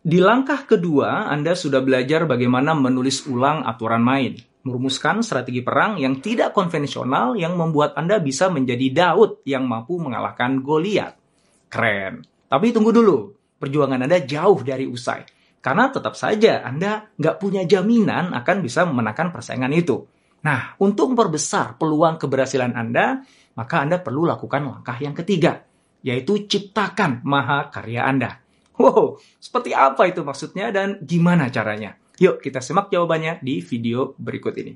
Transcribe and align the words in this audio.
Di 0.00 0.16
langkah 0.16 0.64
kedua, 0.64 1.28
Anda 1.28 1.52
sudah 1.52 1.84
belajar 1.84 2.24
bagaimana 2.24 2.72
menulis 2.72 3.28
ulang 3.28 3.68
aturan 3.68 4.00
main, 4.00 4.32
merumuskan 4.64 5.20
strategi 5.20 5.60
perang 5.60 6.00
yang 6.00 6.24
tidak 6.24 6.56
konvensional 6.56 7.36
yang 7.36 7.52
membuat 7.52 7.92
Anda 8.00 8.16
bisa 8.16 8.48
menjadi 8.48 8.88
Daud 8.96 9.44
yang 9.44 9.68
mampu 9.68 10.00
mengalahkan 10.00 10.64
Goliat. 10.64 11.20
Keren. 11.68 12.24
Tapi 12.48 12.72
tunggu 12.72 12.96
dulu, 12.96 13.36
perjuangan 13.60 14.00
Anda 14.00 14.24
jauh 14.24 14.64
dari 14.64 14.88
usai. 14.88 15.20
Karena 15.60 15.92
tetap 15.92 16.16
saja 16.16 16.64
Anda 16.64 17.12
nggak 17.20 17.36
punya 17.36 17.68
jaminan 17.68 18.32
akan 18.32 18.56
bisa 18.64 18.88
memenangkan 18.88 19.28
persaingan 19.28 19.76
itu. 19.76 20.08
Nah, 20.40 20.80
untuk 20.80 21.12
memperbesar 21.12 21.76
peluang 21.76 22.16
keberhasilan 22.16 22.72
Anda, 22.72 23.20
maka 23.52 23.84
Anda 23.84 24.00
perlu 24.00 24.24
lakukan 24.24 24.64
langkah 24.64 24.96
yang 24.96 25.12
ketiga, 25.12 25.60
yaitu 26.00 26.48
ciptakan 26.48 27.20
maha 27.28 27.68
karya 27.68 28.08
Anda. 28.08 28.40
Wow, 28.80 29.20
seperti 29.36 29.76
apa 29.76 30.08
itu 30.08 30.24
maksudnya 30.24 30.72
dan 30.72 31.04
gimana 31.04 31.52
caranya? 31.52 32.00
Yuk 32.16 32.40
kita 32.40 32.64
simak 32.64 32.88
jawabannya 32.88 33.44
di 33.44 33.60
video 33.60 34.16
berikut 34.16 34.56
ini. 34.56 34.72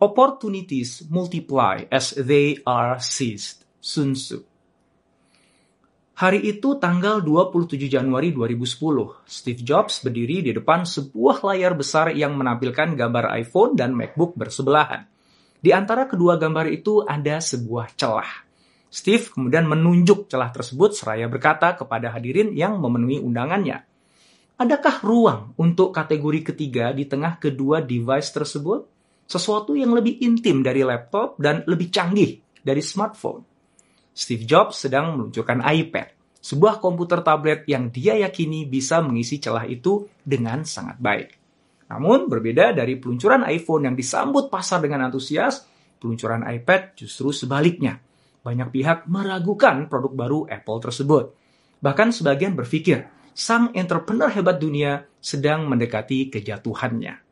Opportunities 0.00 1.06
multiply 1.06 1.86
as 1.92 2.16
they 2.18 2.58
are 2.66 2.98
seized. 2.98 3.62
Sun 3.78 4.18
Tzu. 4.18 4.49
Hari 6.20 6.44
itu 6.44 6.76
tanggal 6.76 7.24
27 7.24 7.80
Januari 7.88 8.28
2010, 8.28 9.24
Steve 9.24 9.64
Jobs 9.64 10.04
berdiri 10.04 10.44
di 10.44 10.52
depan 10.52 10.84
sebuah 10.84 11.40
layar 11.48 11.72
besar 11.72 12.12
yang 12.12 12.36
menampilkan 12.36 12.92
gambar 12.92 13.32
iPhone 13.40 13.72
dan 13.72 13.96
MacBook 13.96 14.36
bersebelahan. 14.36 15.08
Di 15.64 15.72
antara 15.72 16.04
kedua 16.04 16.36
gambar 16.36 16.68
itu 16.68 17.00
ada 17.00 17.40
sebuah 17.40 17.96
celah. 17.96 18.44
Steve 18.92 19.32
kemudian 19.32 19.64
menunjuk 19.64 20.28
celah 20.28 20.52
tersebut 20.52 20.92
seraya 20.92 21.24
berkata 21.24 21.72
kepada 21.72 22.12
hadirin 22.12 22.52
yang 22.52 22.76
memenuhi 22.76 23.16
undangannya. 23.16 23.80
Adakah 24.60 25.00
ruang 25.00 25.56
untuk 25.56 25.88
kategori 25.96 26.52
ketiga 26.52 26.92
di 26.92 27.08
tengah 27.08 27.40
kedua 27.40 27.80
device 27.80 28.28
tersebut? 28.28 28.84
Sesuatu 29.24 29.72
yang 29.72 29.96
lebih 29.96 30.20
intim 30.20 30.60
dari 30.60 30.84
laptop 30.84 31.40
dan 31.40 31.64
lebih 31.64 31.88
canggih 31.88 32.44
dari 32.60 32.84
smartphone. 32.84 33.49
Steve 34.10 34.44
Jobs 34.44 34.86
sedang 34.86 35.16
meluncurkan 35.16 35.62
iPad, 35.62 36.12
sebuah 36.40 36.80
komputer 36.80 37.20
tablet 37.20 37.68
yang 37.68 37.92
dia 37.92 38.16
yakini 38.16 38.64
bisa 38.64 39.04
mengisi 39.04 39.38
celah 39.38 39.68
itu 39.68 40.08
dengan 40.24 40.64
sangat 40.64 40.96
baik. 40.98 41.28
Namun, 41.90 42.30
berbeda 42.30 42.70
dari 42.72 42.96
peluncuran 42.96 43.42
iPhone 43.50 43.90
yang 43.90 43.96
disambut 43.98 44.46
pasar 44.46 44.78
dengan 44.78 45.10
antusias, 45.10 45.66
peluncuran 45.98 46.46
iPad 46.46 46.94
justru 46.94 47.34
sebaliknya. 47.34 47.98
Banyak 48.40 48.68
pihak 48.72 48.98
meragukan 49.10 49.90
produk 49.90 50.12
baru 50.14 50.40
Apple 50.48 50.78
tersebut. 50.80 51.24
Bahkan 51.82 52.08
sebagian 52.14 52.56
berpikir, 52.56 53.04
sang 53.36 53.74
entrepreneur 53.76 54.32
hebat 54.32 54.56
dunia 54.56 55.04
sedang 55.20 55.68
mendekati 55.68 56.32
kejatuhannya. 56.32 57.29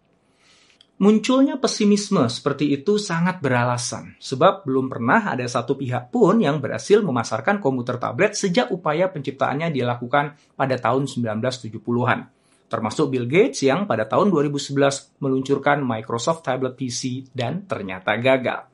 Munculnya 0.99 1.63
pesimisme 1.63 2.27
seperti 2.27 2.75
itu 2.75 2.99
sangat 2.99 3.39
beralasan, 3.39 4.19
sebab 4.19 4.67
belum 4.67 4.91
pernah 4.91 5.31
ada 5.31 5.47
satu 5.47 5.79
pihak 5.79 6.11
pun 6.11 6.43
yang 6.43 6.59
berhasil 6.59 6.99
memasarkan 7.07 7.63
komputer 7.63 8.03
tablet 8.03 8.35
sejak 8.35 8.75
upaya 8.75 9.07
penciptaannya 9.07 9.71
dilakukan 9.71 10.35
pada 10.59 10.75
tahun 10.75 11.07
1970-an. 11.07 12.21
Termasuk 12.67 13.15
Bill 13.15 13.31
Gates 13.31 13.63
yang 13.63 13.87
pada 13.87 14.11
tahun 14.11 14.35
2011 14.35 15.23
meluncurkan 15.23 15.87
Microsoft 15.87 16.43
Tablet 16.43 16.75
PC 16.75 17.31
dan 17.31 17.63
ternyata 17.71 18.19
gagal. 18.19 18.67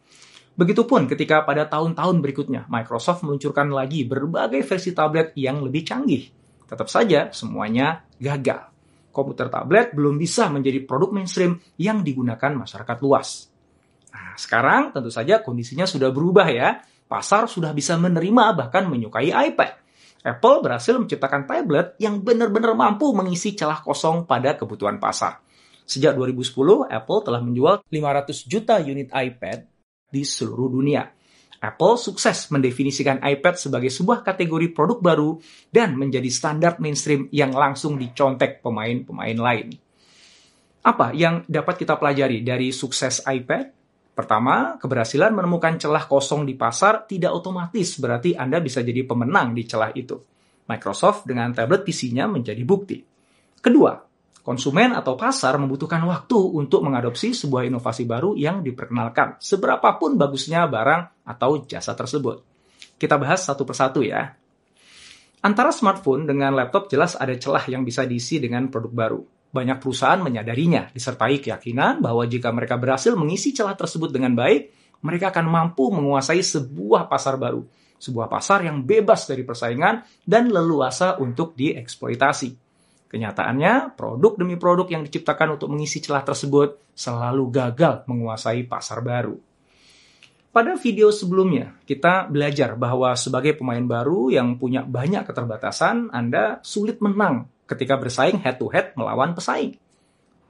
Begitupun 0.57 1.05
ketika 1.05 1.45
pada 1.45 1.69
tahun-tahun 1.69 2.25
berikutnya 2.25 2.65
Microsoft 2.73 3.21
meluncurkan 3.21 3.69
lagi 3.69 4.09
berbagai 4.09 4.65
versi 4.65 4.97
tablet 4.97 5.37
yang 5.37 5.61
lebih 5.61 5.85
canggih. 5.85 6.25
Tetap 6.65 6.89
saja 6.89 7.29
semuanya 7.37 8.09
gagal 8.17 8.74
komputer 9.15 9.47
tablet 9.47 9.95
belum 9.95 10.19
bisa 10.19 10.51
menjadi 10.51 10.83
produk 10.83 11.15
mainstream 11.15 11.63
yang 11.79 12.03
digunakan 12.03 12.51
masyarakat 12.51 12.99
luas. 12.99 13.47
Nah, 14.11 14.35
sekarang 14.35 14.91
tentu 14.91 15.15
saja 15.15 15.39
kondisinya 15.39 15.87
sudah 15.87 16.11
berubah 16.11 16.51
ya. 16.51 16.83
Pasar 17.07 17.47
sudah 17.47 17.71
bisa 17.71 17.95
menerima 17.95 18.59
bahkan 18.59 18.91
menyukai 18.91 19.31
iPad. 19.31 19.85
Apple 20.25 20.65
berhasil 20.65 20.97
menciptakan 20.97 21.45
tablet 21.45 21.95
yang 22.01 22.19
benar-benar 22.25 22.73
mampu 22.73 23.13
mengisi 23.13 23.53
celah 23.53 23.85
kosong 23.85 24.25
pada 24.25 24.57
kebutuhan 24.57 24.97
pasar. 24.97 25.45
Sejak 25.85 26.17
2010, 26.17 26.89
Apple 26.89 27.21
telah 27.21 27.45
menjual 27.45 27.85
500 27.93 28.49
juta 28.49 28.81
unit 28.81 29.13
iPad 29.13 29.69
di 30.09 30.25
seluruh 30.25 30.73
dunia. 30.73 31.05
Apple 31.65 31.97
sukses 31.97 32.53
mendefinisikan 32.53 33.25
iPad 33.25 33.57
sebagai 33.57 33.89
sebuah 33.89 34.21
kategori 34.21 34.77
produk 34.77 35.01
baru 35.01 35.31
dan 35.73 35.97
menjadi 35.97 36.29
standar 36.29 36.77
mainstream 36.77 37.33
yang 37.33 37.57
langsung 37.57 37.97
dicontek 37.97 38.61
pemain-pemain 38.61 39.39
lain. 39.41 39.73
Apa 40.85 41.17
yang 41.17 41.49
dapat 41.49 41.81
kita 41.81 41.97
pelajari 41.97 42.45
dari 42.45 42.69
sukses 42.69 43.25
iPad? 43.25 43.73
Pertama, 44.13 44.77
keberhasilan 44.77 45.33
menemukan 45.33 45.81
celah 45.81 46.05
kosong 46.05 46.45
di 46.45 46.53
pasar 46.53 47.09
tidak 47.09 47.33
otomatis 47.33 47.97
berarti 47.97 48.37
Anda 48.37 48.61
bisa 48.61 48.85
jadi 48.85 49.01
pemenang 49.09 49.57
di 49.57 49.65
celah 49.65 49.91
itu. 49.97 50.21
Microsoft 50.69 51.25
dengan 51.25 51.51
tablet 51.57 51.83
PC-nya 51.83 52.29
menjadi 52.29 52.61
bukti. 52.63 53.01
Kedua, 53.59 53.97
Konsumen 54.45 54.93
atau 54.93 55.17
pasar 55.17 55.57
membutuhkan 55.57 56.05
waktu 56.05 56.37
untuk 56.37 56.85
mengadopsi 56.85 57.33
sebuah 57.33 57.65
inovasi 57.65 58.05
baru 58.05 58.37
yang 58.37 58.61
diperkenalkan, 58.61 59.41
seberapapun 59.41 60.21
bagusnya 60.21 60.69
barang 60.69 61.25
atau 61.25 61.65
jasa 61.65 61.97
tersebut. 61.97 62.45
Kita 63.01 63.17
bahas 63.17 63.41
satu 63.41 63.65
persatu 63.65 64.05
ya. 64.05 64.37
Antara 65.41 65.73
smartphone 65.73 66.29
dengan 66.29 66.53
laptop 66.53 66.93
jelas 66.93 67.17
ada 67.17 67.33
celah 67.41 67.65
yang 67.73 67.89
bisa 67.89 68.05
diisi 68.05 68.37
dengan 68.37 68.69
produk 68.69 68.93
baru. 68.93 69.21
Banyak 69.49 69.81
perusahaan 69.81 70.21
menyadarinya, 70.21 70.93
disertai 70.93 71.41
keyakinan 71.41 72.05
bahwa 72.05 72.29
jika 72.29 72.53
mereka 72.53 72.77
berhasil 72.77 73.17
mengisi 73.17 73.57
celah 73.57 73.73
tersebut 73.73 74.13
dengan 74.13 74.37
baik, 74.37 74.73
mereka 75.01 75.33
akan 75.33 75.49
mampu 75.49 75.89
menguasai 75.89 76.45
sebuah 76.45 77.09
pasar 77.09 77.41
baru, 77.41 77.65
sebuah 77.97 78.29
pasar 78.29 78.69
yang 78.69 78.85
bebas 78.85 79.25
dari 79.25 79.41
persaingan 79.41 80.05
dan 80.29 80.53
leluasa 80.53 81.17
untuk 81.17 81.57
dieksploitasi. 81.57 82.64
Kenyataannya, 83.15 83.95
produk 83.95 84.35
demi 84.35 84.59
produk 84.59 84.91
yang 84.91 85.07
diciptakan 85.07 85.55
untuk 85.55 85.71
mengisi 85.71 86.03
celah 86.03 86.27
tersebut 86.27 86.99
selalu 86.99 87.47
gagal 87.47 88.03
menguasai 88.11 88.67
pasar 88.67 89.07
baru. 89.07 89.39
Pada 90.51 90.75
video 90.75 91.15
sebelumnya, 91.15 91.79
kita 91.87 92.27
belajar 92.27 92.75
bahwa 92.75 93.15
sebagai 93.15 93.55
pemain 93.55 93.87
baru 93.87 94.35
yang 94.35 94.59
punya 94.59 94.83
banyak 94.83 95.31
keterbatasan, 95.31 96.11
Anda 96.11 96.59
sulit 96.67 96.99
menang 96.99 97.47
ketika 97.71 97.95
bersaing 98.03 98.43
head-to-head 98.43 98.99
melawan 98.99 99.39
pesaing. 99.39 99.79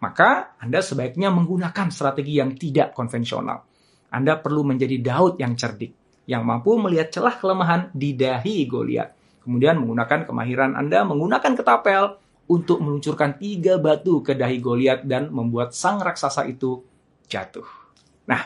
Maka, 0.00 0.56
Anda 0.56 0.80
sebaiknya 0.80 1.28
menggunakan 1.36 1.92
strategi 1.92 2.40
yang 2.40 2.56
tidak 2.56 2.96
konvensional. 2.96 3.60
Anda 4.08 4.40
perlu 4.40 4.64
menjadi 4.64 5.04
Daud 5.04 5.36
yang 5.36 5.52
cerdik, 5.52 6.24
yang 6.24 6.48
mampu 6.48 6.80
melihat 6.80 7.12
celah 7.12 7.36
kelemahan 7.36 7.92
di 7.92 8.16
dahi 8.16 8.64
Goliat. 8.64 9.12
Kemudian 9.44 9.76
menggunakan 9.84 10.24
kemahiran 10.24 10.72
Anda 10.72 11.04
menggunakan 11.04 11.52
ketapel 11.52 12.23
untuk 12.44 12.84
meluncurkan 12.84 13.40
tiga 13.40 13.80
batu 13.80 14.20
ke 14.20 14.36
dahi 14.36 14.60
Goliat 14.60 15.08
dan 15.08 15.32
membuat 15.32 15.72
sang 15.72 16.00
raksasa 16.00 16.44
itu 16.44 16.84
jatuh. 17.24 17.64
Nah, 18.28 18.42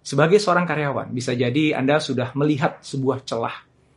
sebagai 0.00 0.40
seorang 0.40 0.64
karyawan, 0.64 1.12
bisa 1.12 1.36
jadi 1.36 1.76
Anda 1.76 2.00
sudah 2.00 2.32
melihat 2.32 2.80
sebuah 2.80 3.28
celah 3.28 3.56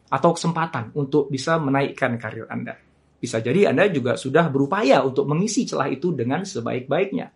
atau 0.09 0.35
kesempatan 0.35 0.91
untuk 0.97 1.31
bisa 1.31 1.55
menaikkan 1.61 2.19
karir 2.19 2.49
Anda. 2.51 2.75
Bisa 3.19 3.39
jadi 3.39 3.71
Anda 3.71 3.87
juga 3.91 4.15
sudah 4.15 4.47
berupaya 4.51 5.03
untuk 5.03 5.27
mengisi 5.27 5.67
celah 5.67 5.87
itu 5.91 6.15
dengan 6.15 6.43
sebaik-baiknya. 6.43 7.27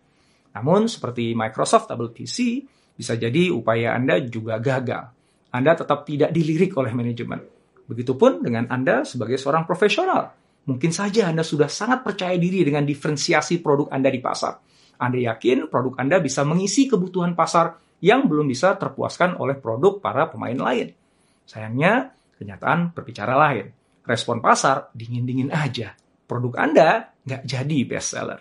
Namun, 0.56 0.88
seperti 0.88 1.32
Microsoft 1.32 1.88
Tablet 1.88 2.12
PC, 2.12 2.64
bisa 2.94 3.16
jadi 3.16 3.52
upaya 3.52 3.96
Anda 3.96 4.20
juga 4.24 4.60
gagal. 4.60 5.12
Anda 5.54 5.72
tetap 5.76 6.04
tidak 6.08 6.34
dilirik 6.34 6.72
oleh 6.76 6.92
manajemen. 6.92 7.40
Begitupun 7.84 8.42
dengan 8.42 8.64
Anda 8.72 9.04
sebagai 9.04 9.36
seorang 9.36 9.68
profesional 9.68 10.43
Mungkin 10.64 10.96
saja 10.96 11.28
Anda 11.28 11.44
sudah 11.44 11.68
sangat 11.68 12.00
percaya 12.00 12.40
diri 12.40 12.64
dengan 12.64 12.88
diferensiasi 12.88 13.60
produk 13.60 13.92
Anda 13.92 14.08
di 14.08 14.20
pasar. 14.24 14.56
Anda 14.96 15.20
yakin 15.20 15.68
produk 15.68 16.00
Anda 16.00 16.16
bisa 16.24 16.40
mengisi 16.40 16.88
kebutuhan 16.88 17.36
pasar 17.36 17.76
yang 18.00 18.24
belum 18.24 18.48
bisa 18.48 18.72
terpuaskan 18.80 19.36
oleh 19.36 19.60
produk 19.60 20.00
para 20.00 20.24
pemain 20.32 20.56
lain. 20.56 20.96
Sayangnya, 21.44 22.16
kenyataan 22.40 22.96
berbicara 22.96 23.36
lain. 23.36 23.68
Respon 24.08 24.40
pasar 24.40 24.88
dingin-dingin 24.96 25.52
aja. 25.52 25.92
Produk 26.24 26.56
Anda 26.56 27.12
nggak 27.28 27.44
jadi 27.44 27.78
best 27.84 28.08
seller. 28.16 28.40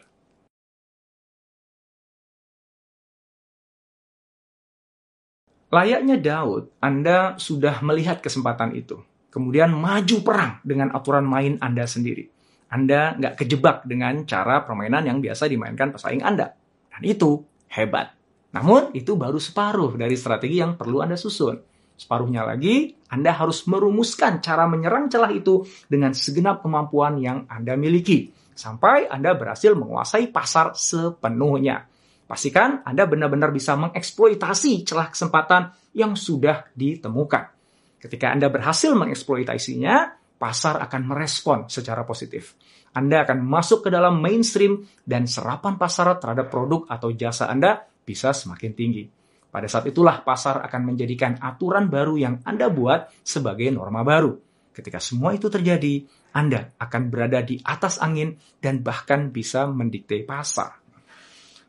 Layaknya 5.73 6.21
Daud, 6.21 6.71
Anda 6.79 7.35
sudah 7.35 7.83
melihat 7.83 8.23
kesempatan 8.23 8.77
itu 8.77 9.01
kemudian 9.33 9.73
maju 9.73 10.17
perang 10.21 10.61
dengan 10.61 10.93
aturan 10.93 11.25
main 11.25 11.57
Anda 11.57 11.89
sendiri. 11.89 12.29
Anda 12.69 13.17
nggak 13.17 13.33
kejebak 13.41 13.89
dengan 13.89 14.29
cara 14.29 14.61
permainan 14.61 15.09
yang 15.09 15.17
biasa 15.17 15.49
dimainkan 15.49 15.89
pesaing 15.89 16.21
Anda. 16.21 16.53
Dan 16.93 17.01
itu 17.01 17.41
hebat. 17.73 18.13
Namun, 18.53 18.93
itu 18.93 19.17
baru 19.17 19.41
separuh 19.41 19.97
dari 19.97 20.13
strategi 20.13 20.61
yang 20.61 20.77
perlu 20.77 21.01
Anda 21.01 21.17
susun. 21.17 21.57
Separuhnya 21.97 22.45
lagi, 22.45 22.93
Anda 23.09 23.33
harus 23.33 23.65
merumuskan 23.65 24.41
cara 24.41 24.69
menyerang 24.69 25.09
celah 25.09 25.33
itu 25.33 25.65
dengan 25.89 26.13
segenap 26.13 26.61
kemampuan 26.61 27.17
yang 27.17 27.49
Anda 27.49 27.73
miliki, 27.73 28.29
sampai 28.53 29.09
Anda 29.09 29.33
berhasil 29.33 29.73
menguasai 29.73 30.29
pasar 30.29 30.77
sepenuhnya. 30.77 31.89
Pastikan 32.29 32.81
Anda 32.85 33.05
benar-benar 33.09 33.49
bisa 33.53 33.77
mengeksploitasi 33.77 34.85
celah 34.85 35.09
kesempatan 35.13 35.73
yang 35.93 36.17
sudah 36.17 36.69
ditemukan. 36.73 37.62
Ketika 38.03 38.35
Anda 38.35 38.51
berhasil 38.51 38.91
mengeksploitasinya, 38.91 40.19
pasar 40.35 40.75
akan 40.83 41.01
merespon 41.07 41.71
secara 41.71 42.03
positif. 42.03 42.59
Anda 42.91 43.23
akan 43.23 43.47
masuk 43.47 43.87
ke 43.87 43.89
dalam 43.95 44.19
mainstream 44.19 44.83
dan 45.07 45.23
serapan 45.23 45.79
pasar 45.79 46.19
terhadap 46.19 46.51
produk 46.51 46.83
atau 46.91 47.15
jasa 47.15 47.47
Anda 47.47 47.79
bisa 48.03 48.35
semakin 48.35 48.75
tinggi. 48.75 49.07
Pada 49.47 49.71
saat 49.71 49.87
itulah 49.87 50.19
pasar 50.19 50.59
akan 50.67 50.81
menjadikan 50.83 51.39
aturan 51.39 51.87
baru 51.87 52.19
yang 52.19 52.35
Anda 52.43 52.67
buat 52.67 53.23
sebagai 53.23 53.71
norma 53.71 54.03
baru. 54.03 54.35
Ketika 54.75 54.99
semua 54.99 55.31
itu 55.31 55.47
terjadi, 55.47 56.03
Anda 56.35 56.75
akan 56.75 57.07
berada 57.07 57.39
di 57.39 57.63
atas 57.63 58.03
angin 58.03 58.35
dan 58.59 58.83
bahkan 58.83 59.31
bisa 59.31 59.63
mendikte 59.69 60.19
pasar. 60.27 60.75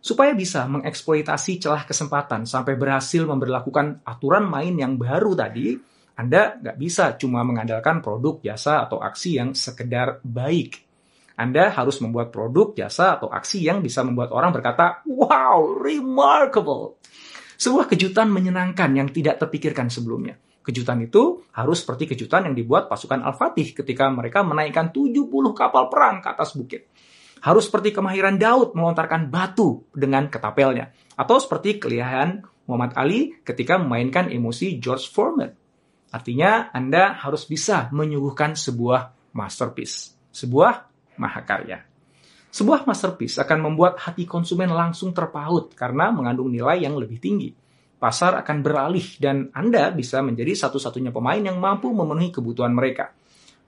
Supaya 0.03 0.35
bisa 0.35 0.67
mengeksploitasi 0.67 1.63
celah 1.63 1.87
kesempatan 1.87 2.43
sampai 2.43 2.75
berhasil 2.75 3.23
memperlakukan 3.23 4.03
aturan 4.03 4.51
main 4.51 4.75
yang 4.77 4.99
baru 4.99 5.33
tadi, 5.33 5.94
Anda 6.15 6.63
nggak 6.63 6.77
bisa 6.79 7.19
cuma 7.19 7.43
mengandalkan 7.43 7.99
produk, 7.99 8.39
jasa, 8.39 8.87
atau 8.87 9.03
aksi 9.03 9.43
yang 9.43 9.51
sekedar 9.53 10.23
baik. 10.23 10.87
Anda 11.35 11.75
harus 11.75 11.99
membuat 11.99 12.31
produk, 12.31 12.71
jasa, 12.79 13.19
atau 13.19 13.27
aksi 13.27 13.67
yang 13.67 13.83
bisa 13.83 14.07
membuat 14.07 14.31
orang 14.31 14.55
berkata, 14.55 15.03
wow, 15.11 15.59
remarkable. 15.83 17.03
Sebuah 17.59 17.91
kejutan 17.91 18.31
menyenangkan 18.31 18.95
yang 18.95 19.11
tidak 19.11 19.43
terpikirkan 19.43 19.91
sebelumnya. 19.91 20.39
Kejutan 20.65 21.03
itu 21.03 21.45
harus 21.53 21.83
seperti 21.83 22.15
kejutan 22.15 22.49
yang 22.49 22.55
dibuat 22.55 22.87
pasukan 22.87 23.21
Al-Fatih 23.21 23.77
ketika 23.77 24.09
mereka 24.09 24.41
menaikkan 24.47 24.95
70 24.95 25.29
kapal 25.53 25.91
perang 25.91 26.23
ke 26.23 26.29
atas 26.31 26.55
bukit. 26.57 26.89
Harus 27.45 27.69
seperti 27.69 27.93
kemahiran 27.93 28.41
Daud 28.41 28.73
melontarkan 28.73 29.29
batu 29.29 29.85
dengan 29.93 30.31
ketapelnya. 30.33 30.95
Atau 31.19 31.37
seperti 31.43 31.77
kelihayan 31.77 32.47
Muhammad 32.65 32.97
Ali 32.97 33.37
ketika 33.45 33.77
memainkan 33.77 34.33
emosi 34.33 34.81
George 34.81 35.13
Foreman. 35.13 35.64
Artinya, 36.15 36.71
Anda 36.71 37.19
harus 37.19 37.43
bisa 37.51 37.91
menyuguhkan 37.91 38.55
sebuah 38.55 39.35
masterpiece. 39.35 40.15
Sebuah 40.31 40.87
mahakarya. 41.19 41.83
Sebuah 42.55 42.87
masterpiece 42.87 43.43
akan 43.43 43.67
membuat 43.67 43.99
hati 43.99 44.23
konsumen 44.31 44.71
langsung 44.71 45.11
terpaut 45.11 45.75
karena 45.75 46.15
mengandung 46.15 46.55
nilai 46.55 46.87
yang 46.87 46.95
lebih 46.95 47.19
tinggi. 47.19 47.51
Pasar 47.99 48.39
akan 48.39 48.63
beralih 48.63 49.19
dan 49.19 49.51
Anda 49.51 49.91
bisa 49.91 50.23
menjadi 50.23 50.55
satu-satunya 50.55 51.11
pemain 51.11 51.43
yang 51.43 51.59
mampu 51.59 51.91
memenuhi 51.91 52.31
kebutuhan 52.31 52.71
mereka. 52.71 53.11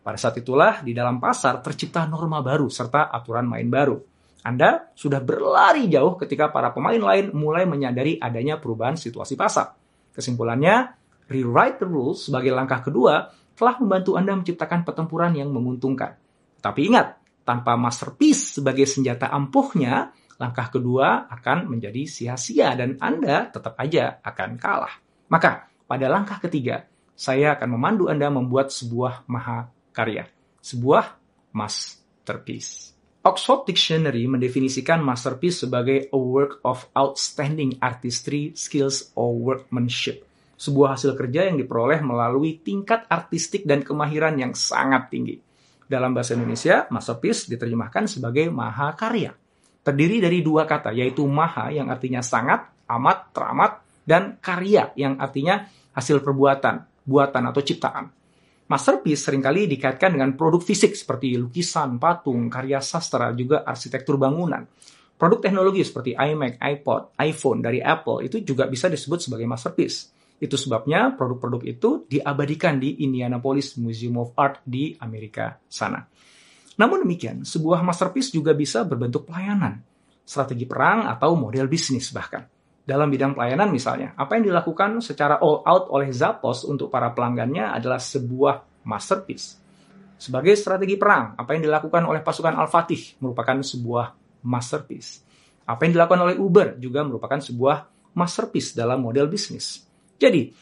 Pada 0.07 0.15
saat 0.15 0.39
itulah 0.39 0.87
di 0.87 0.95
dalam 0.95 1.19
pasar 1.19 1.59
tercipta 1.59 2.07
norma 2.07 2.39
baru 2.39 2.71
serta 2.71 3.11
aturan 3.11 3.51
main 3.51 3.67
baru. 3.67 3.99
Anda 4.47 4.95
sudah 4.95 5.19
berlari 5.19 5.91
jauh 5.91 6.15
ketika 6.15 6.55
para 6.55 6.71
pemain 6.71 7.03
lain 7.03 7.35
mulai 7.35 7.67
menyadari 7.67 8.23
adanya 8.23 8.63
perubahan 8.63 8.95
situasi 8.95 9.35
pasar. 9.35 9.75
Kesimpulannya, 10.15 10.95
rewrite 11.31 11.83
the 11.83 11.89
rules 11.89 12.27
sebagai 12.27 12.55
langkah 12.55 12.83
kedua 12.83 13.31
telah 13.57 13.81
membantu 13.81 14.21
Anda 14.21 14.37
menciptakan 14.37 14.85
pertempuran 14.85 15.33
yang 15.35 15.51
menguntungkan. 15.51 16.15
Tapi 16.61 16.93
ingat, 16.93 17.17
tanpa 17.47 17.79
masterpiece 17.79 18.59
sebagai 18.61 18.85
senjata 18.85 19.33
ampuhnya, 19.33 20.13
langkah 20.37 20.69
kedua 20.69 21.31
akan 21.31 21.71
menjadi 21.73 22.05
sia-sia 22.05 22.77
dan 22.77 23.01
Anda 23.01 23.49
tetap 23.49 23.79
aja 23.81 24.21
akan 24.21 24.61
kalah. 24.61 24.95
Maka, 25.33 25.73
pada 25.89 26.07
langkah 26.11 26.43
ketiga, 26.43 26.85
saya 27.17 27.57
akan 27.57 27.81
memandu 27.81 28.13
Anda 28.13 28.29
membuat 28.29 28.69
sebuah 28.69 29.25
mahakarya, 29.25 30.29
sebuah 30.61 31.17
masterpiece. 31.57 32.93
Oxford 33.27 33.67
Dictionary 33.67 34.29
mendefinisikan 34.31 35.03
masterpiece 35.03 35.67
sebagai 35.67 36.07
a 36.15 36.21
work 36.21 36.63
of 36.63 36.87
outstanding 36.95 37.75
artistry, 37.83 38.55
skills, 38.55 39.11
or 39.19 39.35
workmanship. 39.35 40.23
Sebuah 40.57 40.97
hasil 40.97 41.13
kerja 41.13 41.45
yang 41.45 41.61
diperoleh 41.61 42.01
melalui 42.01 42.65
tingkat 42.65 43.05
artistik 43.13 43.69
dan 43.69 43.85
kemahiran 43.85 44.41
yang 44.41 44.57
sangat 44.57 45.13
tinggi. 45.13 45.37
Dalam 45.85 46.17
bahasa 46.17 46.33
Indonesia, 46.33 46.89
masterpiece 46.89 47.47
diterjemahkan 47.47 48.09
sebagai 48.09 48.49
mahakarya. 48.49 49.37
Terdiri 49.85 50.19
dari 50.19 50.41
dua 50.43 50.67
kata, 50.67 50.91
yaitu 50.91 51.23
maha 51.29 51.71
yang 51.71 51.93
artinya 51.93 52.25
sangat, 52.25 52.73
amat, 52.91 53.31
teramat, 53.31 53.73
dan 54.03 54.41
karya 54.43 54.91
yang 54.99 55.21
artinya 55.21 55.69
hasil 55.95 56.25
perbuatan, 56.25 57.07
buatan 57.07 57.45
atau 57.53 57.63
ciptaan. 57.63 58.11
Masterpiece 58.67 59.23
sering 59.31 59.39
kali 59.45 59.71
dikaitkan 59.71 60.19
dengan 60.19 60.35
produk 60.35 60.59
fisik 60.59 60.99
seperti 60.99 61.39
lukisan, 61.39 62.03
patung, 62.03 62.51
karya 62.51 62.83
sastra, 62.83 63.31
juga 63.31 63.63
arsitektur 63.63 64.19
bangunan. 64.19 64.67
Produk 65.15 65.39
teknologi 65.39 65.87
seperti 65.87 66.19
iMac, 66.19 66.59
iPod, 66.59 67.15
iPhone 67.23 67.63
dari 67.63 67.79
Apple 67.79 68.27
itu 68.27 68.43
juga 68.43 68.67
bisa 68.67 68.91
disebut 68.91 69.23
sebagai 69.23 69.47
masterpiece. 69.47 70.16
Itu 70.37 70.61
sebabnya 70.61 71.17
produk-produk 71.17 71.63
itu 71.65 72.05
diabadikan 72.05 72.77
di 72.77 73.01
Indianapolis 73.05 73.81
Museum 73.81 74.21
of 74.21 74.37
Art 74.37 74.61
di 74.69 74.93
Amerika 75.01 75.57
sana. 75.65 76.05
Namun 76.77 77.09
demikian, 77.09 77.41
sebuah 77.49 77.81
masterpiece 77.81 78.37
juga 78.37 78.53
bisa 78.53 78.85
berbentuk 78.85 79.25
pelayanan, 79.25 79.81
strategi 80.29 80.69
perang 80.69 81.09
atau 81.09 81.33
model 81.33 81.65
bisnis 81.73 82.13
bahkan. 82.13 82.45
Dalam 82.87 83.11
bidang 83.11 83.35
pelayanan 83.35 83.73
misalnya, 83.73 84.15
apa 84.15 84.39
yang 84.39 84.53
dilakukan 84.53 85.01
secara 85.03 85.41
all 85.43 85.65
out 85.67 85.91
oleh 85.91 86.13
Zappos 86.13 86.63
untuk 86.69 86.93
para 86.93 87.11
pelanggannya 87.11 87.73
adalah 87.73 87.99
sebuah 87.99 88.85
masterpiece. 88.87 89.59
Sebagai 90.21 90.55
strategi 90.55 90.95
perang, 91.01 91.35
apa 91.35 91.57
yang 91.57 91.67
dilakukan 91.67 92.07
oleh 92.07 92.23
pasukan 92.23 92.55
Al-Fatih 92.55 93.19
merupakan 93.25 93.59
sebuah 93.59 94.15
masterpiece. 94.47 95.25
Apa 95.67 95.89
yang 95.89 95.99
dilakukan 95.99 96.31
oleh 96.31 96.37
Uber 96.39 96.79
juga 96.79 97.03
merupakan 97.03 97.43
sebuah 97.43 97.91
masterpiece 98.15 98.73
dalam 98.73 99.03
model 99.03 99.27
bisnis. 99.27 99.86
Jadi, 100.17 100.53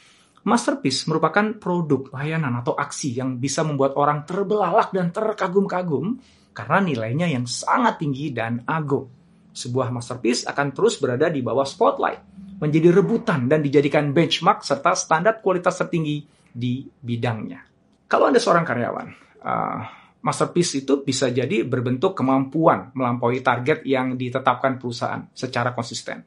masterpiece 0.44 1.08
merupakan 1.08 1.56
produk, 1.56 2.12
layanan, 2.12 2.60
atau 2.60 2.76
aksi 2.76 3.16
yang 3.16 3.40
bisa 3.40 3.64
membuat 3.64 3.96
orang 3.96 4.28
terbelalak 4.28 4.92
dan 4.92 5.10
terkagum-kagum 5.10 6.20
karena 6.54 6.78
nilainya 6.78 7.26
yang 7.26 7.48
sangat 7.48 7.98
tinggi 7.98 8.30
dan 8.30 8.62
agung. 8.68 9.10
Sebuah 9.54 9.90
masterpiece 9.90 10.46
akan 10.46 10.74
terus 10.74 10.98
berada 10.98 11.30
di 11.30 11.42
bawah 11.42 11.66
spotlight, 11.66 12.20
menjadi 12.58 12.94
rebutan 12.94 13.46
dan 13.50 13.62
dijadikan 13.62 14.10
benchmark 14.14 14.62
serta 14.62 14.94
standar 14.94 15.38
kualitas 15.42 15.78
tertinggi 15.78 16.26
di 16.54 16.86
bidangnya. 16.86 17.62
Kalau 18.06 18.30
Anda 18.30 18.38
seorang 18.38 18.66
karyawan, 18.66 19.08
uh, 19.42 19.80
masterpiece 20.22 20.82
itu 20.82 21.02
bisa 21.02 21.30
jadi 21.30 21.66
berbentuk 21.66 22.14
kemampuan 22.14 22.94
melampaui 22.94 23.42
target 23.42 23.82
yang 23.86 24.14
ditetapkan 24.14 24.78
perusahaan 24.78 25.26
secara 25.34 25.74
konsisten 25.74 26.22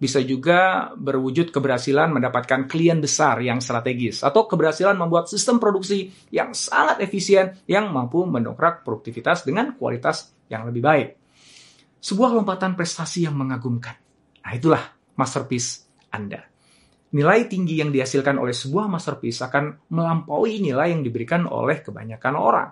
bisa 0.00 0.24
juga 0.24 0.90
berwujud 0.96 1.52
keberhasilan 1.52 2.08
mendapatkan 2.16 2.64
klien 2.64 2.96
besar 2.96 3.36
yang 3.44 3.60
strategis 3.60 4.24
atau 4.24 4.48
keberhasilan 4.48 4.96
membuat 4.96 5.28
sistem 5.28 5.60
produksi 5.60 6.08
yang 6.32 6.56
sangat 6.56 7.04
efisien 7.04 7.60
yang 7.68 7.92
mampu 7.92 8.24
mendongkrak 8.24 8.80
produktivitas 8.80 9.44
dengan 9.44 9.76
kualitas 9.76 10.32
yang 10.48 10.64
lebih 10.64 10.80
baik. 10.80 11.08
Sebuah 12.00 12.32
lompatan 12.32 12.80
prestasi 12.80 13.28
yang 13.28 13.36
mengagumkan. 13.36 13.92
Nah, 14.40 14.52
itulah 14.56 14.80
masterpiece 15.20 15.84
Anda. 16.08 16.48
Nilai 17.12 17.44
tinggi 17.44 17.76
yang 17.76 17.92
dihasilkan 17.92 18.40
oleh 18.40 18.56
sebuah 18.56 18.88
masterpiece 18.88 19.44
akan 19.44 19.92
melampaui 19.92 20.64
nilai 20.64 20.96
yang 20.96 21.04
diberikan 21.04 21.44
oleh 21.44 21.84
kebanyakan 21.84 22.34
orang. 22.40 22.70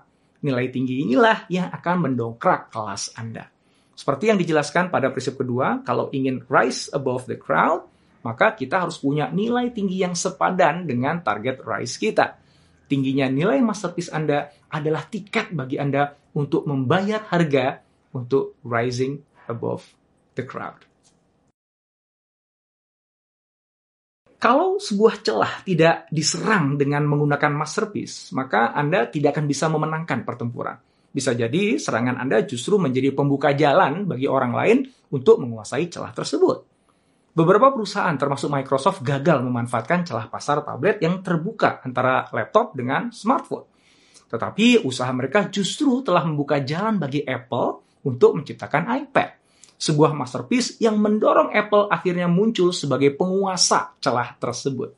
Nilai 0.48 0.72
tinggi 0.72 1.04
inilah 1.04 1.44
yang 1.52 1.68
akan 1.68 2.08
mendongkrak 2.08 2.72
kelas 2.72 3.12
Anda. 3.20 3.57
Seperti 3.98 4.30
yang 4.30 4.38
dijelaskan 4.38 4.94
pada 4.94 5.10
prinsip 5.10 5.42
kedua, 5.42 5.82
kalau 5.82 6.06
ingin 6.14 6.46
rise 6.46 6.86
above 6.94 7.26
the 7.26 7.34
crowd, 7.34 7.82
maka 8.22 8.54
kita 8.54 8.86
harus 8.86 9.02
punya 9.02 9.26
nilai 9.34 9.74
tinggi 9.74 9.98
yang 9.98 10.14
sepadan 10.14 10.86
dengan 10.86 11.18
target 11.18 11.66
rise 11.66 11.98
kita. 11.98 12.38
Tingginya 12.86 13.26
nilai 13.26 13.58
masterpiece 13.58 14.14
Anda 14.14 14.54
adalah 14.70 15.02
tiket 15.02 15.50
bagi 15.50 15.82
Anda 15.82 16.14
untuk 16.38 16.70
membayar 16.70 17.26
harga 17.26 17.82
untuk 18.14 18.54
rising 18.62 19.18
above 19.50 19.82
the 20.38 20.46
crowd. 20.46 20.78
Kalau 24.38 24.78
sebuah 24.78 25.26
celah 25.26 25.66
tidak 25.66 26.06
diserang 26.14 26.78
dengan 26.78 27.02
menggunakan 27.02 27.50
masterpiece, 27.50 28.30
maka 28.30 28.70
Anda 28.70 29.10
tidak 29.10 29.34
akan 29.34 29.50
bisa 29.50 29.66
memenangkan 29.66 30.22
pertempuran. 30.22 30.87
Bisa 31.08 31.32
jadi 31.32 31.80
serangan 31.80 32.20
Anda 32.20 32.44
justru 32.44 32.76
menjadi 32.76 33.16
pembuka 33.16 33.56
jalan 33.56 34.04
bagi 34.04 34.28
orang 34.28 34.52
lain 34.52 34.78
untuk 35.08 35.40
menguasai 35.40 35.88
celah 35.88 36.12
tersebut. 36.12 36.68
Beberapa 37.32 37.70
perusahaan 37.70 38.18
termasuk 38.18 38.50
Microsoft 38.50 39.00
gagal 39.06 39.40
memanfaatkan 39.46 40.02
celah 40.02 40.26
pasar 40.26 40.66
tablet 40.66 40.98
yang 40.98 41.22
terbuka 41.22 41.78
antara 41.86 42.26
laptop 42.34 42.74
dengan 42.74 43.14
smartphone. 43.14 43.62
Tetapi 44.28 44.82
usaha 44.84 45.08
mereka 45.14 45.46
justru 45.48 46.02
telah 46.02 46.26
membuka 46.26 46.60
jalan 46.60 47.00
bagi 47.00 47.22
Apple 47.24 48.02
untuk 48.04 48.36
menciptakan 48.36 48.90
iPad. 49.06 49.28
sebuah 49.78 50.10
masterpiece 50.10 50.74
yang 50.82 50.98
mendorong 50.98 51.54
Apple 51.54 51.86
akhirnya 51.86 52.26
muncul 52.26 52.74
sebagai 52.74 53.14
penguasa 53.14 53.94
celah 54.02 54.34
tersebut. 54.34 54.90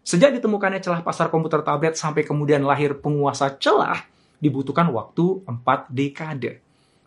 Sejak 0.00 0.32
ditemukannya 0.34 0.80
celah 0.80 1.04
pasar 1.04 1.28
komputer 1.28 1.60
tablet 1.60 1.94
sampai 1.94 2.24
kemudian 2.24 2.64
lahir 2.64 2.96
penguasa 2.96 3.52
celah, 3.60 4.02
dibutuhkan 4.42 4.90
waktu 4.90 5.46
4 5.46 5.94
dekade. 5.94 6.58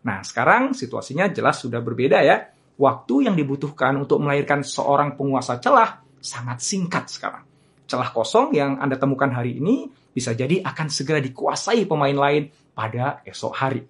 Nah, 0.08 0.24
sekarang 0.24 0.72
situasinya 0.72 1.28
jelas 1.28 1.60
sudah 1.60 1.84
berbeda 1.84 2.24
ya. 2.24 2.48
Waktu 2.80 3.28
yang 3.28 3.36
dibutuhkan 3.36 4.00
untuk 4.00 4.24
melahirkan 4.24 4.64
seorang 4.64 5.20
penguasa 5.20 5.60
celah 5.60 6.00
sangat 6.24 6.64
singkat 6.64 7.12
sekarang. 7.12 7.44
Celah 7.86 8.10
kosong 8.16 8.56
yang 8.56 8.80
Anda 8.80 8.96
temukan 8.96 9.30
hari 9.30 9.60
ini 9.60 9.92
bisa 10.16 10.32
jadi 10.32 10.64
akan 10.64 10.88
segera 10.88 11.20
dikuasai 11.20 11.84
pemain 11.84 12.16
lain 12.16 12.48
pada 12.72 13.20
esok 13.28 13.54
hari. 13.54 13.84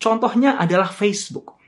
Contohnya 0.00 0.56
adalah 0.56 0.88
Facebook. 0.88 1.60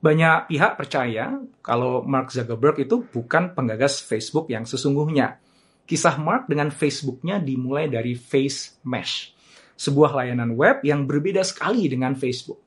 Banyak 0.00 0.52
pihak 0.52 0.76
percaya 0.76 1.36
kalau 1.64 2.04
Mark 2.04 2.28
Zuckerberg 2.32 2.84
itu 2.84 3.04
bukan 3.08 3.56
penggagas 3.56 4.04
Facebook 4.04 4.52
yang 4.52 4.68
sesungguhnya. 4.68 5.40
Kisah 5.84 6.16
Mark 6.16 6.48
dengan 6.48 6.72
Facebooknya 6.72 7.36
dimulai 7.40 7.88
dari 7.92 8.16
Face 8.16 8.80
Mesh, 8.88 9.36
sebuah 9.74 10.14
layanan 10.14 10.54
web 10.54 10.82
yang 10.86 11.06
berbeda 11.06 11.42
sekali 11.42 11.86
dengan 11.90 12.14
Facebook. 12.14 12.62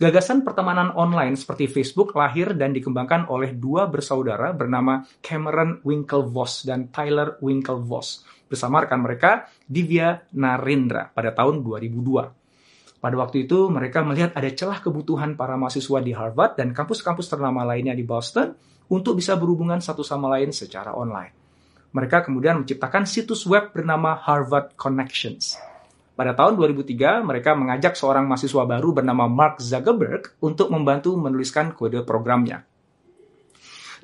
Gagasan 0.00 0.40
pertemanan 0.40 0.96
online 0.96 1.36
seperti 1.36 1.68
Facebook 1.68 2.16
lahir 2.16 2.56
dan 2.56 2.72
dikembangkan 2.72 3.28
oleh 3.28 3.52
dua 3.52 3.84
bersaudara 3.84 4.56
bernama 4.56 5.04
Cameron 5.20 5.84
Winklevoss 5.84 6.64
dan 6.64 6.88
Tyler 6.88 7.36
Winklevoss 7.44 8.24
bersama 8.48 8.80
rekan 8.80 9.04
mereka 9.04 9.52
Divya 9.68 10.24
Narendra 10.32 11.12
pada 11.12 11.36
tahun 11.36 11.60
2002. 11.60 13.00
Pada 13.00 13.16
waktu 13.16 13.44
itu 13.44 13.68
mereka 13.68 14.00
melihat 14.00 14.32
ada 14.32 14.48
celah 14.48 14.80
kebutuhan 14.80 15.36
para 15.36 15.56
mahasiswa 15.60 16.00
di 16.00 16.16
Harvard 16.16 16.56
dan 16.56 16.72
kampus-kampus 16.72 17.28
ternama 17.28 17.64
lainnya 17.68 17.92
di 17.92 18.04
Boston 18.04 18.56
untuk 18.88 19.20
bisa 19.20 19.36
berhubungan 19.36 19.84
satu 19.84 20.00
sama 20.00 20.32
lain 20.32 20.48
secara 20.48 20.96
online 20.96 21.40
mereka 21.90 22.22
kemudian 22.22 22.62
menciptakan 22.62 23.02
situs 23.06 23.42
web 23.46 23.74
bernama 23.74 24.14
Harvard 24.14 24.78
Connections. 24.78 25.58
Pada 26.20 26.36
tahun 26.36 26.60
2003, 26.60 27.24
mereka 27.24 27.56
mengajak 27.56 27.96
seorang 27.96 28.28
mahasiswa 28.28 28.68
baru 28.68 28.92
bernama 28.92 29.24
Mark 29.24 29.56
Zuckerberg 29.56 30.36
untuk 30.44 30.68
membantu 30.68 31.16
menuliskan 31.16 31.72
kode 31.72 32.04
programnya. 32.04 32.60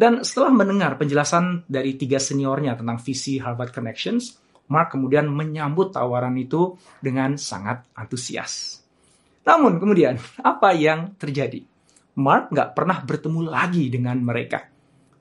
Dan 0.01 0.25
setelah 0.25 0.49
mendengar 0.49 0.97
penjelasan 0.97 1.69
dari 1.69 1.93
tiga 2.01 2.17
seniornya 2.17 2.73
tentang 2.73 2.97
visi 3.05 3.37
Harvard 3.37 3.69
Connections, 3.69 4.33
Mark 4.73 4.97
kemudian 4.97 5.29
menyambut 5.29 5.93
tawaran 5.93 6.33
itu 6.41 6.81
dengan 7.05 7.37
sangat 7.37 7.85
antusias. 7.93 8.81
Namun 9.45 9.77
kemudian, 9.77 10.17
apa 10.41 10.73
yang 10.73 11.21
terjadi? 11.21 11.69
Mark 12.17 12.49
nggak 12.49 12.73
pernah 12.73 12.97
bertemu 13.05 13.45
lagi 13.45 13.93
dengan 13.93 14.17
mereka. 14.25 14.65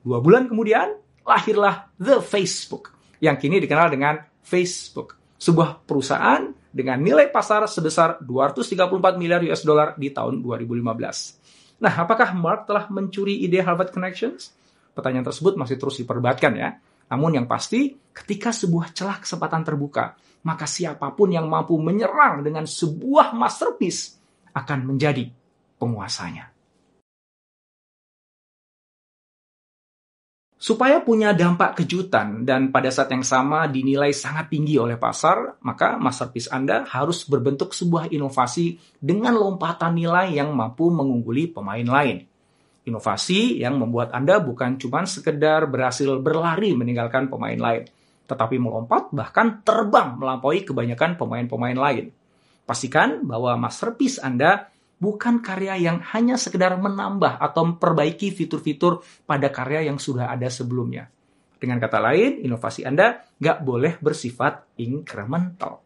Dua 0.00 0.24
bulan 0.24 0.48
kemudian, 0.48 0.96
lahirlah 1.28 1.92
The 2.00 2.24
Facebook, 2.24 2.96
yang 3.20 3.36
kini 3.36 3.60
dikenal 3.60 3.92
dengan 3.92 4.16
Facebook, 4.40 5.25
sebuah 5.36 5.84
perusahaan 5.84 6.48
dengan 6.72 7.00
nilai 7.00 7.32
pasar 7.32 7.64
sebesar 7.64 8.20
234 8.20 9.20
miliar 9.20 9.40
US 9.48 9.64
dollar 9.64 9.96
di 9.96 10.12
tahun 10.12 10.44
2015. 10.44 11.80
Nah, 11.80 11.92
apakah 11.92 12.32
Mark 12.32 12.64
telah 12.68 12.88
mencuri 12.88 13.44
ide 13.44 13.60
Harvard 13.60 13.92
Connections? 13.92 14.52
Pertanyaan 14.96 15.28
tersebut 15.28 15.60
masih 15.60 15.76
terus 15.76 16.00
diperdebatkan 16.00 16.52
ya. 16.56 16.80
Namun 17.12 17.36
yang 17.36 17.46
pasti, 17.46 17.92
ketika 18.16 18.48
sebuah 18.50 18.96
celah 18.96 19.20
kesempatan 19.20 19.62
terbuka, 19.62 20.16
maka 20.48 20.64
siapa 20.64 21.12
pun 21.12 21.30
yang 21.30 21.46
mampu 21.46 21.76
menyerang 21.76 22.40
dengan 22.40 22.64
sebuah 22.64 23.36
masterpiece 23.36 24.16
akan 24.56 24.88
menjadi 24.88 25.28
penguasanya. 25.76 26.55
Supaya 30.56 31.04
punya 31.04 31.36
dampak 31.36 31.84
kejutan 31.84 32.48
dan 32.48 32.72
pada 32.72 32.88
saat 32.88 33.12
yang 33.12 33.20
sama 33.20 33.68
dinilai 33.68 34.08
sangat 34.16 34.48
tinggi 34.48 34.80
oleh 34.80 34.96
pasar, 34.96 35.60
maka 35.60 36.00
masterpiece 36.00 36.48
Anda 36.48 36.88
harus 36.88 37.28
berbentuk 37.28 37.76
sebuah 37.76 38.08
inovasi 38.08 38.80
dengan 38.96 39.36
lompatan 39.36 39.92
nilai 39.92 40.32
yang 40.32 40.56
mampu 40.56 40.88
mengungguli 40.88 41.52
pemain 41.52 41.84
lain. 41.84 42.24
Inovasi 42.88 43.60
yang 43.60 43.76
membuat 43.76 44.16
Anda 44.16 44.40
bukan 44.40 44.80
cuma 44.80 45.04
sekedar 45.04 45.68
berhasil 45.68 46.08
berlari 46.24 46.72
meninggalkan 46.72 47.28
pemain 47.28 47.58
lain, 47.60 47.84
tetapi 48.24 48.56
melompat 48.56 49.12
bahkan 49.12 49.60
terbang 49.60 50.16
melampaui 50.16 50.64
kebanyakan 50.64 51.20
pemain-pemain 51.20 51.76
lain. 51.76 52.16
Pastikan 52.64 53.28
bahwa 53.28 53.60
masterpiece 53.60 54.24
Anda 54.24 54.72
bukan 54.96 55.44
karya 55.44 55.76
yang 55.76 56.00
hanya 56.16 56.40
sekedar 56.40 56.76
menambah 56.80 57.36
atau 57.36 57.62
memperbaiki 57.74 58.32
fitur-fitur 58.32 59.04
pada 59.28 59.52
karya 59.52 59.88
yang 59.92 60.00
sudah 60.00 60.32
ada 60.32 60.48
sebelumnya. 60.48 61.08
Dengan 61.56 61.80
kata 61.80 61.98
lain, 62.00 62.44
inovasi 62.44 62.84
Anda 62.84 63.24
nggak 63.40 63.58
boleh 63.64 63.96
bersifat 64.00 64.76
incremental. 64.80 65.84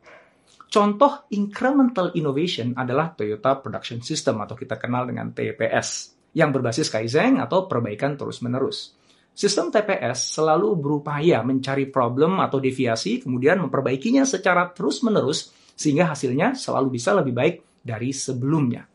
Contoh 0.70 1.26
incremental 1.34 2.14
innovation 2.14 2.74
adalah 2.78 3.10
Toyota 3.14 3.58
Production 3.58 3.98
System 4.02 4.38
atau 4.42 4.54
kita 4.54 4.78
kenal 4.78 5.06
dengan 5.06 5.34
TPS 5.34 6.14
yang 6.34 6.54
berbasis 6.54 6.86
Kaizen 6.86 7.42
atau 7.42 7.66
perbaikan 7.66 8.14
terus-menerus. 8.14 8.94
Sistem 9.34 9.70
TPS 9.70 10.36
selalu 10.38 10.78
berupaya 10.78 11.42
mencari 11.42 11.90
problem 11.90 12.38
atau 12.42 12.62
deviasi 12.62 13.22
kemudian 13.22 13.62
memperbaikinya 13.62 14.26
secara 14.26 14.70
terus-menerus 14.70 15.54
sehingga 15.74 16.12
hasilnya 16.12 16.54
selalu 16.54 16.98
bisa 16.98 17.14
lebih 17.18 17.34
baik 17.34 17.56
dari 17.82 18.10
sebelumnya. 18.14 18.89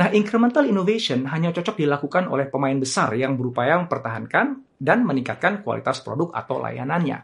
Nah, 0.00 0.08
incremental 0.16 0.64
innovation 0.64 1.28
hanya 1.28 1.52
cocok 1.52 1.76
dilakukan 1.76 2.24
oleh 2.32 2.48
pemain 2.48 2.72
besar 2.72 3.12
yang 3.20 3.36
berupaya 3.36 3.76
mempertahankan 3.84 4.80
dan 4.80 5.04
meningkatkan 5.04 5.60
kualitas 5.60 6.00
produk 6.00 6.32
atau 6.32 6.56
layanannya. 6.56 7.20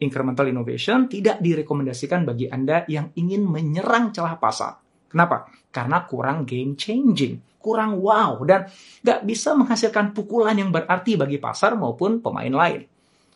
Incremental 0.00 0.48
innovation 0.48 1.04
tidak 1.04 1.44
direkomendasikan 1.44 2.24
bagi 2.24 2.48
Anda 2.48 2.88
yang 2.88 3.12
ingin 3.12 3.44
menyerang 3.44 4.08
celah 4.16 4.40
pasar. 4.40 4.80
Kenapa? 5.04 5.52
Karena 5.68 6.08
kurang 6.08 6.48
game 6.48 6.72
changing, 6.80 7.60
kurang 7.60 8.00
wow, 8.00 8.40
dan 8.48 8.72
nggak 9.04 9.20
bisa 9.28 9.52
menghasilkan 9.52 10.16
pukulan 10.16 10.56
yang 10.56 10.72
berarti 10.72 11.20
bagi 11.20 11.36
pasar 11.36 11.76
maupun 11.76 12.24
pemain 12.24 12.48
lain. 12.48 12.88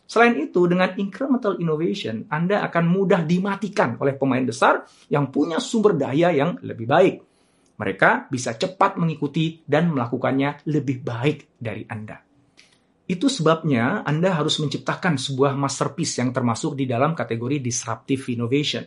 Selain 0.09 0.33
itu, 0.33 0.65
dengan 0.65 0.97
incremental 0.97 1.61
innovation, 1.61 2.25
Anda 2.25 2.65
akan 2.65 2.89
mudah 2.89 3.21
dimatikan 3.21 4.01
oleh 4.01 4.17
pemain 4.17 4.41
besar 4.41 4.81
yang 5.13 5.29
punya 5.29 5.61
sumber 5.61 5.93
daya 5.93 6.33
yang 6.33 6.57
lebih 6.65 6.89
baik 6.89 7.28
mereka 7.79 8.27
bisa 8.27 8.59
cepat 8.59 8.99
mengikuti 8.99 9.63
dan 9.63 9.95
melakukannya 9.95 10.67
lebih 10.67 10.99
baik 10.99 11.55
dari 11.55 11.87
Anda. 11.87 12.19
Itu 13.09 13.31
sebabnya 13.31 14.03
Anda 14.05 14.35
harus 14.35 14.59
menciptakan 14.59 15.17
sebuah 15.17 15.55
masterpiece 15.57 16.19
yang 16.21 16.35
termasuk 16.35 16.77
di 16.77 16.85
dalam 16.85 17.15
kategori 17.15 17.57
disruptive 17.63 18.21
innovation. 18.29 18.83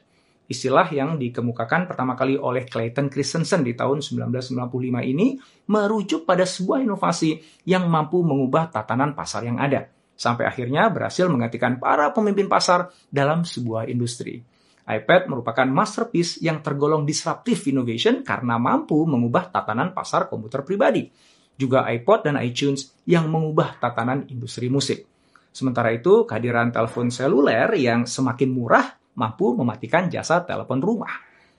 Istilah 0.47 0.93
yang 0.93 1.17
dikemukakan 1.17 1.89
pertama 1.89 2.13
kali 2.13 2.37
oleh 2.37 2.69
Clayton 2.69 3.09
Christensen 3.09 3.65
di 3.65 3.73
tahun 3.73 4.05
1995 4.05 4.61
ini 5.09 5.41
merujuk 5.73 6.29
pada 6.29 6.45
sebuah 6.45 6.85
inovasi 6.85 7.65
yang 7.65 7.89
mampu 7.89 8.21
mengubah 8.21 8.69
tatanan 8.69 9.17
pasar 9.17 9.49
yang 9.49 9.57
ada, 9.57 9.89
sampai 10.13 10.45
akhirnya 10.45 10.87
berhasil 10.93 11.27
menggantikan 11.33 11.81
para 11.81 12.13
pemimpin 12.13 12.47
pasar 12.47 12.93
dalam 13.09 13.49
sebuah 13.49 13.89
industri 13.89 14.52
iPad 14.83 15.31
merupakan 15.31 15.67
masterpiece 15.71 16.43
yang 16.43 16.59
tergolong 16.59 17.07
disruptive 17.07 17.63
innovation 17.71 18.27
karena 18.27 18.59
mampu 18.59 18.99
mengubah 19.07 19.55
tatanan 19.55 19.95
pasar 19.95 20.27
komputer 20.27 20.67
pribadi. 20.67 21.07
Juga 21.55 21.87
iPod 21.87 22.27
dan 22.27 22.41
iTunes 22.43 22.91
yang 23.07 23.31
mengubah 23.31 23.79
tatanan 23.79 24.27
industri 24.27 24.67
musik. 24.67 25.07
Sementara 25.53 25.93
itu, 25.95 26.25
kehadiran 26.27 26.73
telepon 26.75 27.13
seluler 27.13 27.71
yang 27.79 28.09
semakin 28.09 28.51
murah 28.51 28.99
mampu 29.15 29.53
mematikan 29.53 30.09
jasa 30.09 30.43
telepon 30.43 30.81
rumah. 30.81 31.13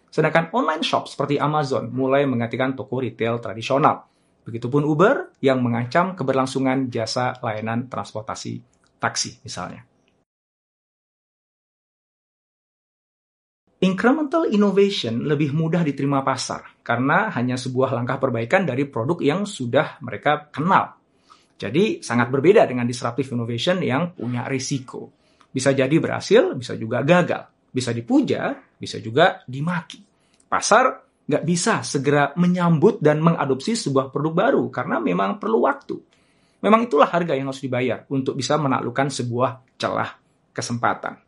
Sedangkan 0.10 0.50
online 0.54 0.84
shop 0.84 1.10
seperti 1.10 1.38
Amazon 1.38 1.90
mulai 1.94 2.26
menggantikan 2.26 2.74
toko 2.78 3.02
retail 3.02 3.40
tradisional. 3.40 4.06
Begitupun 4.44 4.84
Uber 4.84 5.32
yang 5.40 5.64
mengancam 5.64 6.20
keberlangsungan 6.20 6.92
jasa 6.92 7.40
layanan 7.40 7.88
transportasi 7.88 8.60
taksi 9.00 9.40
misalnya. 9.46 9.93
Incremental 13.84 14.48
innovation 14.48 15.28
lebih 15.28 15.52
mudah 15.52 15.84
diterima 15.84 16.24
pasar 16.24 16.80
karena 16.80 17.28
hanya 17.36 17.60
sebuah 17.60 17.92
langkah 17.92 18.16
perbaikan 18.16 18.64
dari 18.64 18.88
produk 18.88 19.20
yang 19.20 19.44
sudah 19.44 20.00
mereka 20.00 20.48
kenal. 20.48 20.96
Jadi 21.60 22.00
sangat 22.00 22.32
berbeda 22.32 22.64
dengan 22.64 22.88
disruptive 22.88 23.36
innovation 23.36 23.84
yang 23.84 24.16
punya 24.16 24.48
risiko. 24.48 25.12
Bisa 25.52 25.76
jadi 25.76 25.92
berhasil, 26.00 26.56
bisa 26.56 26.80
juga 26.80 27.04
gagal. 27.04 27.44
Bisa 27.76 27.92
dipuja, 27.92 28.56
bisa 28.80 29.04
juga 29.04 29.44
dimaki. 29.44 30.00
Pasar 30.48 31.04
nggak 31.28 31.44
bisa 31.44 31.84
segera 31.84 32.32
menyambut 32.40 33.04
dan 33.04 33.20
mengadopsi 33.20 33.76
sebuah 33.76 34.16
produk 34.16 34.48
baru 34.48 34.64
karena 34.72 35.04
memang 35.04 35.44
perlu 35.44 35.60
waktu. 35.68 35.96
Memang 36.64 36.88
itulah 36.88 37.12
harga 37.12 37.36
yang 37.36 37.52
harus 37.52 37.60
dibayar 37.60 38.08
untuk 38.08 38.40
bisa 38.40 38.56
menaklukkan 38.56 39.12
sebuah 39.12 39.76
celah 39.76 40.16
kesempatan. 40.56 41.23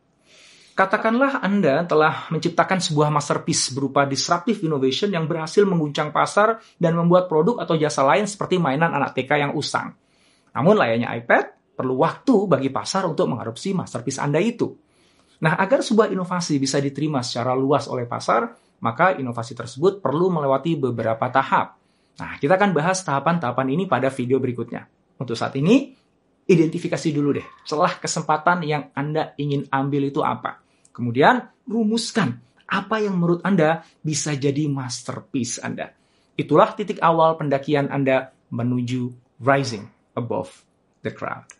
Katakanlah 0.76 1.40
Anda 1.40 1.88
telah 1.88 2.28
menciptakan 2.28 2.84
sebuah 2.84 3.08
masterpiece 3.08 3.72
berupa 3.72 4.04
disruptive 4.04 4.60
innovation 4.60 5.08
yang 5.08 5.24
berhasil 5.24 5.64
mengguncang 5.64 6.12
pasar 6.12 6.60
dan 6.76 6.92
membuat 6.92 7.32
produk 7.32 7.64
atau 7.64 7.80
jasa 7.80 8.04
lain 8.04 8.28
seperti 8.28 8.60
mainan 8.60 8.92
anak 8.92 9.16
TK 9.16 9.40
yang 9.40 9.52
usang. 9.56 9.96
Namun 10.52 10.76
layaknya 10.76 11.16
iPad, 11.16 11.72
perlu 11.80 11.96
waktu 12.04 12.44
bagi 12.44 12.68
pasar 12.68 13.08
untuk 13.08 13.24
mengadopsi 13.24 13.72
masterpiece 13.72 14.20
Anda 14.20 14.36
itu. 14.36 14.76
Nah, 15.40 15.56
agar 15.56 15.80
sebuah 15.80 16.12
inovasi 16.12 16.60
bisa 16.60 16.76
diterima 16.76 17.24
secara 17.24 17.56
luas 17.56 17.88
oleh 17.88 18.04
pasar, 18.04 18.44
maka 18.84 19.16
inovasi 19.16 19.56
tersebut 19.56 20.04
perlu 20.04 20.28
melewati 20.28 20.76
beberapa 20.76 21.32
tahap. 21.32 21.80
Nah, 22.20 22.36
kita 22.36 22.60
akan 22.60 22.76
bahas 22.76 23.00
tahapan-tahapan 23.00 23.72
ini 23.72 23.88
pada 23.88 24.12
video 24.12 24.36
berikutnya. 24.36 24.84
Untuk 25.16 25.40
saat 25.40 25.56
ini, 25.56 25.96
identifikasi 26.44 27.08
dulu 27.16 27.32
deh, 27.32 27.48
celah 27.64 27.96
kesempatan 27.96 28.60
yang 28.60 28.92
Anda 28.92 29.32
ingin 29.40 29.64
ambil 29.72 30.12
itu 30.12 30.20
apa. 30.20 30.65
Kemudian 30.96 31.44
rumuskan 31.68 32.40
apa 32.64 33.04
yang 33.04 33.20
menurut 33.20 33.44
Anda 33.44 33.84
bisa 34.00 34.32
jadi 34.32 34.64
masterpiece 34.64 35.60
Anda. 35.60 35.92
Itulah 36.40 36.72
titik 36.72 37.04
awal 37.04 37.36
pendakian 37.36 37.92
Anda 37.92 38.32
menuju 38.48 39.12
rising 39.44 39.84
above 40.16 40.64
the 41.04 41.12
crowd. 41.12 41.55